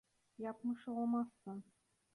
[0.37, 1.63] Yapmış olamazsın.